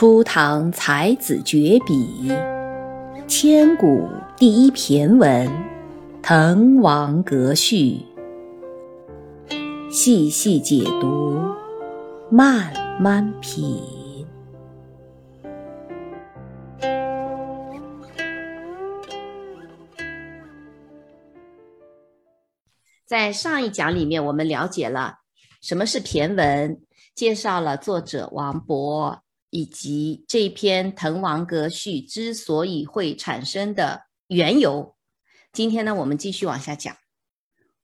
[0.00, 2.32] 初唐才子绝笔，
[3.28, 5.46] 千古第一骈文
[6.22, 8.00] 《滕王阁序》，
[9.92, 11.38] 细细解读，
[12.30, 13.78] 慢慢品。
[23.04, 25.16] 在上一讲里面，我们了解了
[25.60, 26.80] 什么是骈文，
[27.14, 29.18] 介绍了作者王勃。
[29.50, 34.96] 以及这篇《滕王阁序》之所以会产生的缘由，
[35.52, 36.96] 今天呢，我们继续往下讲。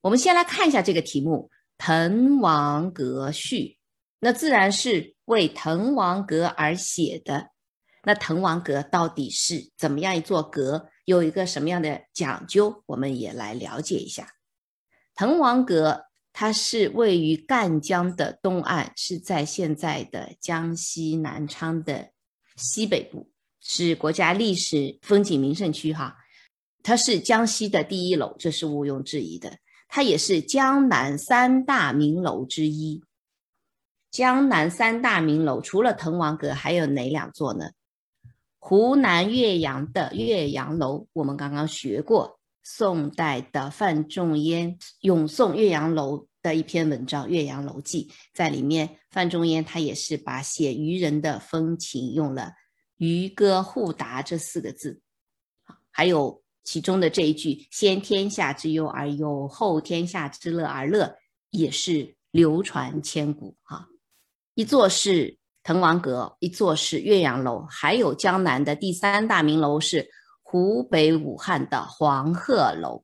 [0.01, 3.57] 我们先来看一下这个题目《滕王阁序》，
[4.21, 7.51] 那自然是为滕王阁而写的。
[8.05, 10.89] 那滕王阁到底是怎么样一座阁？
[11.05, 12.83] 有一个什么样的讲究？
[12.87, 14.29] 我们也来了解一下
[15.15, 16.06] 滕王阁。
[16.39, 22.11] 它是位于赣江的东岸，是在现在的江西南昌的
[22.57, 25.95] 西北部，是国家历史风景名胜区。
[25.95, 26.15] 哈，
[26.83, 29.57] 它是江西的第一楼，这是毋庸置疑的。
[29.89, 33.03] 它也是江南三大名楼之一。
[34.11, 37.71] 江南三大名楼除了滕王阁，还有哪两座呢？
[38.59, 42.36] 湖南岳阳的岳阳楼，我们刚刚学过。
[42.69, 52.51] 宋代的范仲淹咏颂岳阳楼的一篇文章《岳阳楼记》，在里面，范仲淹他也是把写渔人的风情用了
[52.99, 55.01] “渔歌互答”这四个字，
[55.93, 61.15] 还有其中的这一句“先天下之忧而忧，后天下之乐而乐”，
[61.51, 63.57] 也是流传千古。
[63.63, 63.87] 哈，
[64.55, 70.11] 一座是滕王阁，一座是岳阳楼，还有江南的第三大名楼是。
[70.49, 73.03] 湖北武汉的黄鹤楼，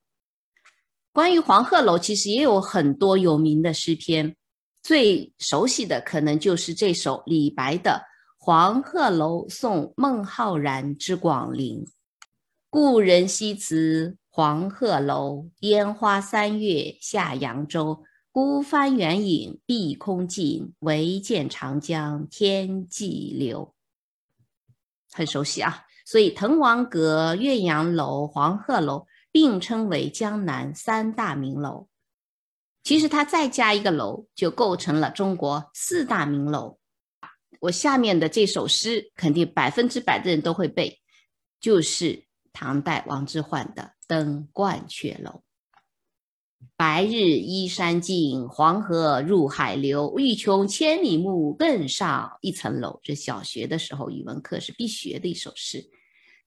[1.13, 4.37] 关于黄鹤楼，其实也有很多有名的诗篇，
[4.81, 7.91] 最熟悉的可能就是这首李白的
[8.39, 11.85] 《黄鹤楼送孟浩然之广陵》。
[12.71, 18.05] 故人西辞黄鹤楼，烟花三月下扬州。
[18.31, 23.75] 孤帆远影碧空尽，唯见长江天际流。
[25.13, 25.87] 很熟悉啊。
[26.13, 31.89] 所以，滕王阁、岳阳楼、黄鹤楼并称为江南三大名楼。
[32.83, 36.77] 其实，它再加一个楼，就构成了中国四大名楼。
[37.61, 41.01] 我下面的这首诗，肯定百分之百的人都会背，
[41.59, 45.31] 就是唐代王之涣的《登鹳雀楼》。
[46.77, 50.13] 白日依山尽，黄河入海流。
[50.19, 53.01] 欲穷千里目，更上一层楼。
[53.03, 55.83] 这小学的时候语文课是必学的一首诗。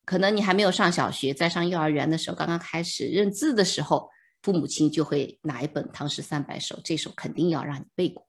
[0.05, 4.09] 可能你还没有上小学，在上幼儿园的时候，刚刚开始认字的时候，
[4.41, 8.25] 父母亲就会拿一本《唐诗三百首》，这首肯定要让你背过。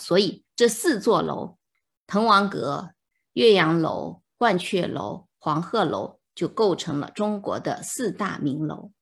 [0.00, 1.56] 所以这四座楼：
[2.06, 2.90] 滕王阁、
[3.32, 8.92] 岳阳楼、鹳雀楼、黄鹤楼，就构成了中国的四大名楼。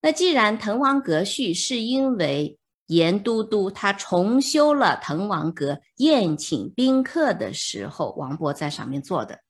[0.00, 9.40] 那既然《滕王阁序》是因为严都督他重修了滕王阁，宴请宾客的时候，王勃在上面做的，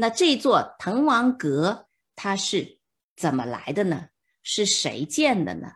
[0.00, 2.78] 那这座滕王阁它是
[3.16, 4.10] 怎么来的呢？
[4.44, 5.72] 是谁建的呢？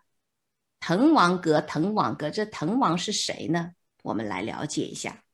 [0.79, 3.73] 滕王阁，滕王阁，这滕王是谁呢？
[4.05, 5.25] 我们来了解一下。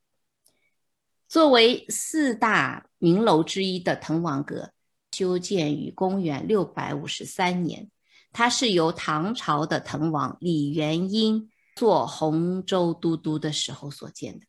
[1.28, 4.72] 作为四大名楼之一的滕王阁，
[5.12, 7.90] 修建于公元六百五十三年。
[8.32, 14.46] 它是由唐朝的滕王李元婴做洪州都督的时候所建的。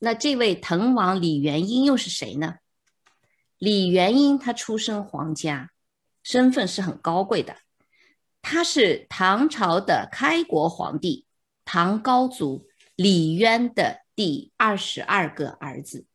[0.00, 2.56] 那这位滕王李元婴又是谁呢？
[3.58, 5.70] 李元婴他出身皇家，
[6.22, 7.56] 身份是很高贵的。
[8.42, 11.26] 他是唐朝的开国皇帝
[11.64, 16.06] 唐高祖李渊的第二十二个儿子，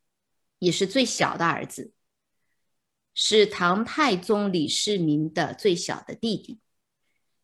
[0.59, 1.91] 也是最小的儿子，
[3.15, 6.59] 是唐太宗李世民的最小的弟弟。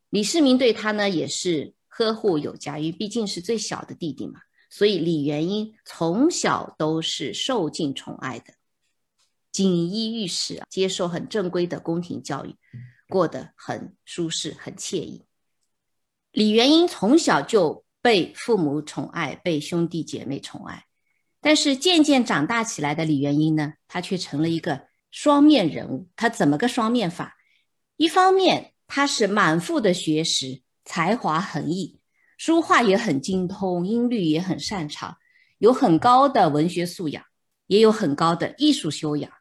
[0.09, 8.53] 李世民对他呢也是呵护有加，因为毕竟是最小的弟弟嘛，所以李元婴从小都是受尽宠爱的，
[9.55, 12.57] 锦衣玉食，接受很正规的宫廷教育，
[13.07, 15.23] 过得很舒适、很惬意。
[16.33, 20.83] 李元英从小就被父母宠爱，被兄弟姐妹宠爱，
[21.39, 26.09] 但是渐渐长大起来的李元英呢，他却成了一个双面人物。
[26.17, 27.37] 他怎么个双面法？
[27.95, 32.01] 一方面，他是满腹的学识，才华横溢，
[32.37, 35.15] 书画也很精通，音律也很擅长，
[35.59, 37.23] 有很高的文学素养，
[37.67, 39.31] 也有很高的艺术修养。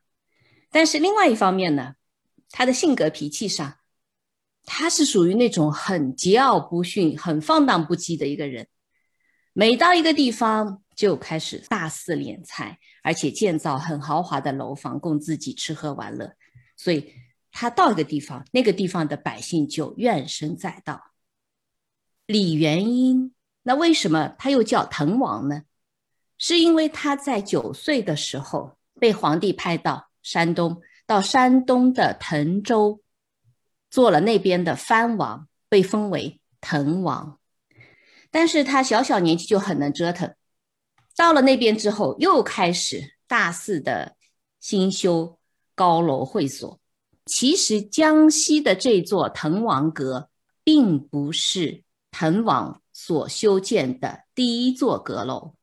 [0.74, 1.94] 但是另外一方面呢，
[2.50, 3.76] 他的性格脾气上，
[4.64, 8.66] 他是属于那种很桀骜不驯、很放荡不羁的一个人。
[9.52, 16.34] 每到一个地方就开始大肆敛财，而且建造很豪华的楼房供自己吃喝玩乐。
[16.76, 17.14] 所以
[17.52, 21.12] 他到一个地方，那个地方的百姓就怨声载道。
[22.26, 23.32] 李元英，
[23.62, 25.62] 那为什么他又叫滕王呢？
[26.36, 33.00] 是因为他在九岁的时候被皇帝派到山东，到山东的滕州
[33.90, 37.38] 做了那边的藩王，被封为滕王。
[38.32, 40.34] 但是他小小年纪就很能折腾，
[41.14, 44.16] 到了那边之后，又开始大肆的
[44.58, 45.38] 兴修
[45.76, 46.80] 高楼会所。
[47.26, 50.30] 其实江西的这座滕王阁，
[50.64, 55.54] 并不是滕王所修建的第一座阁楼。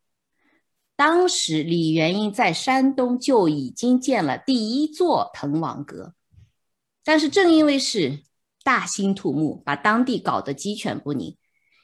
[1.01, 6.13] 当时李元英在山东就已经建了第一座滕王阁，
[7.03, 8.19] 但是正因为是
[8.63, 11.36] 大兴土木，把当地搞得鸡犬不宁。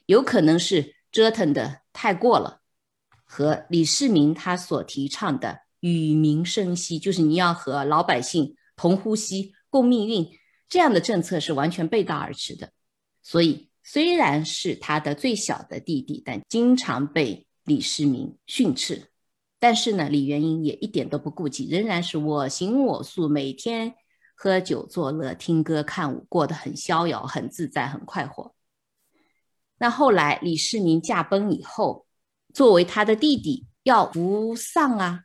[0.06, 2.62] 有可能是折腾的太过了，
[3.26, 10.30] 和李世民他所提倡的与民生息，就是你要和老百姓同呼吸共命运
[10.70, 12.70] 这样的政策是完全背道而驰的。
[13.24, 19.10] 所以虽然是他的最小的弟弟，但经常被李世民训斥。
[19.60, 23.96] 但是呢，李元英也一点都不顾忌，仍然是我行我素，每天
[24.36, 28.56] 喝酒作乐、听歌看舞，过得很逍遥、很自在、很快活。
[29.80, 32.06] 那后来李世民驾崩以后，
[32.54, 35.24] 作为他的弟弟要扶丧啊。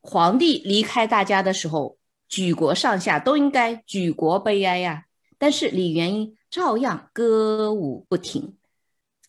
[0.00, 1.96] 皇帝离开大家的时候，
[2.28, 5.06] 举国上下都应该举国悲哀呀。
[5.38, 8.57] 但是李元英照样歌舞不停。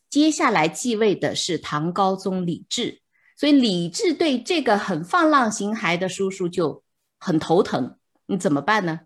[0.09, 3.01] 接下来继位的是唐高宗李治，
[3.37, 6.83] 所以李治对这个很放浪形骸的叔叔就
[7.19, 7.97] 很头疼。
[8.25, 9.01] 你怎么办呢？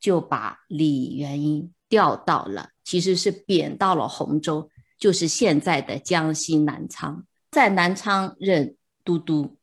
[0.00, 4.70] 就把李元英调到了，其实是贬到了洪州。
[4.98, 9.56] 就是现在的江西南昌，在南昌任都督。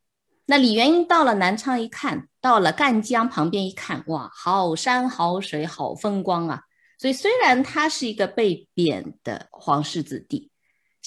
[0.48, 6.62] 那李元英到了南昌一看，到了赣江旁边一看，哇，好山好水好风光啊！
[6.98, 10.50] 所以虽然他是一个被贬的皇室子弟，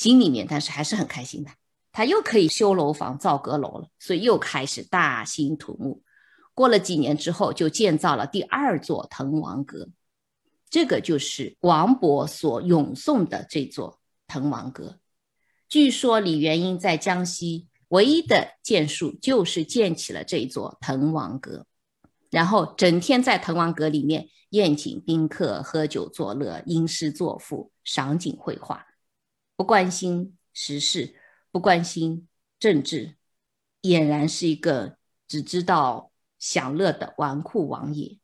[0.01, 1.51] 心里面但是还是很开心的。
[1.93, 6.03] 他又可以修楼房造阁楼了，所以又开始大兴土木。
[6.55, 9.91] 过了几年之后，就建造了第二座滕王阁，
[10.71, 14.01] 这个就是王勃所咏颂的这座。
[14.27, 15.01] 滕王阁，
[15.69, 21.67] 据说李元英在江西唯一的建树就是建起了这座滕王阁，
[22.31, 28.87] 然后整天在滕王阁里面宴请宾客、喝酒作乐、吟诗作赋、赏景绘画，
[29.61, 31.17] 不关心时事，
[31.51, 32.27] 不关心
[32.59, 33.17] 政治，
[33.83, 34.97] 俨然是一个
[35.29, 38.19] 只知道享乐的纨绔王爷。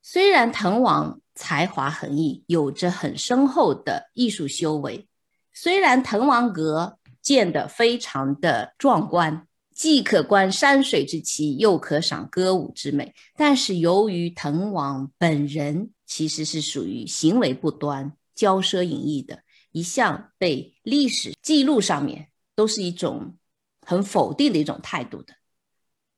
[0.00, 1.20] 虽然滕王。
[1.34, 5.06] 才华横溢，有着很深厚的艺术修为。
[5.52, 23.36] 虽然滕王阁建得非常的壮观，既可观山水之奇，又可赏歌舞之美，但是由于滕王本人其实是属于行为不端、骄奢淫逸的，一向被历史记录上面都是一种
[23.82, 25.34] 很否定的一种态度的。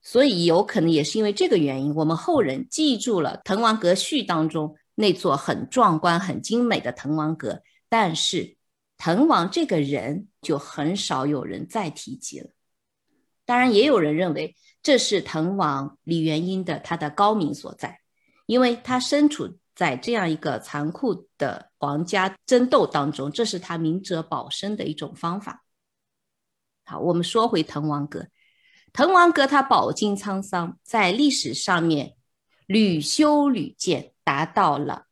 [0.02, 4.76] 所以有可能也是因为这个原因，我们后人记住了《滕王阁序》当中。
[4.96, 8.58] 那座很壮观、很精美的滕王阁，但是
[8.98, 12.50] 滕王这个人就很少有人再提及了。
[13.46, 18.00] 当然，也有人认为这是滕王李元英的他的高明所在，
[18.44, 25.64] 因为他身处在这样一个残酷的皇家争斗当中，这是他明哲保身的一种方法。
[26.84, 28.26] 好，我们说回滕王阁，
[28.92, 32.16] 滕王阁它饱经沧桑，在历史上面
[32.66, 34.12] 屡修屡建。
[34.22, 35.06] 达到了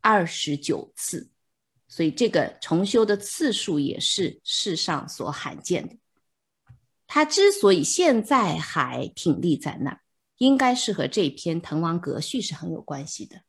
[0.00, 1.30] 二十九次，
[1.88, 5.98] 所以这个重修的次数也是世上所罕见的。
[7.06, 10.00] 它之所以现在还挺立在那儿，
[10.38, 13.42] 应该是和这篇《滕王阁序》是很有关系的。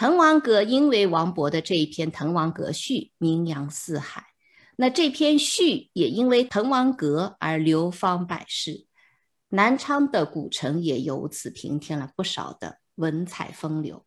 [0.00, 4.28] 滕王阁因为王勃的这一篇《滕王阁序》名扬四海，
[4.76, 8.86] 那这篇序也因为滕王阁而流芳百世，
[9.50, 12.78] 南昌的古城也由此平添了不少的。
[12.94, 14.06] 文采风流。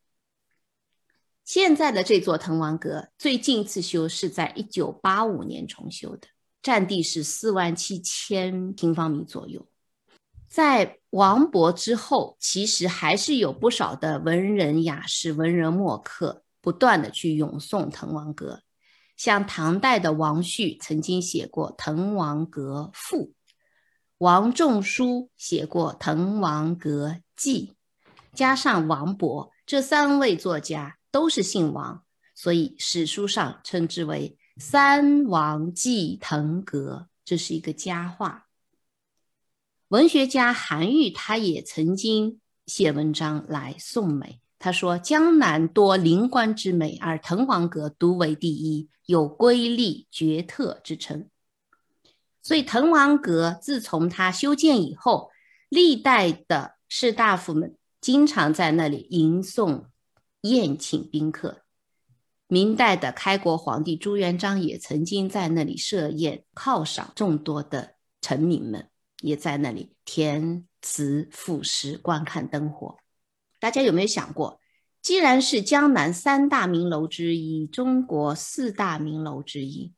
[1.44, 6.28] 现在的这座滕王阁最近一次修是在一九八五年重修的，
[6.64, 9.68] 占地是四万七千平方米左右。
[10.54, 18.62] 在王勃之后，其实还是有不少的文人雅士、文人墨客不断的去咏颂滕王阁。
[19.18, 23.18] 像唐代的王旭曾经写过《滕王阁赋》，
[24.20, 27.74] 王仲舒写过《滕王阁记》。
[28.36, 32.04] 加上王勃，这三位作家都是姓王，
[32.36, 38.46] 所以史书上称之为三王记滕阁，这是一个佳话。
[39.94, 51.30] 文学家韩愈他也曾经写文章来颂美，他说：“江南多灵官之美，而滕王阁独为第一，有瑰丽绝特之称。”
[52.42, 55.30] 所以滕王阁自从他修建以后，
[55.70, 59.84] 历代的士大夫们经常在那里吟诵、
[60.42, 61.62] 宴请宾客。
[62.48, 68.90] 明代的开国皇帝朱元璋也曾经在那里设宴犒赏众多的臣民们，
[69.24, 72.98] 也在那里填词赋诗、观看灯火。
[73.60, 74.60] 大家有没有想过，
[75.01, 79.94] 既然是江南三大名楼之一、中国四大名楼之一，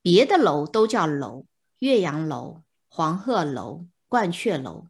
[0.00, 1.44] 别的楼都叫楼，
[1.80, 4.86] 岳阳楼、黄鹤楼、鹳雀楼，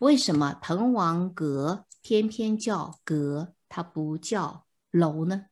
[0.00, 5.46] 为什么滕王阁偏偏叫阁，它不叫楼呢？